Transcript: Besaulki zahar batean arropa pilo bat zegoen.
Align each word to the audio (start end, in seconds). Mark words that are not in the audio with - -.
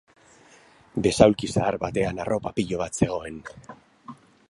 Besaulki 1.07 1.51
zahar 1.57 1.79
batean 1.85 2.25
arropa 2.25 2.57
pilo 2.61 2.83
bat 2.85 3.01
zegoen. 3.05 3.41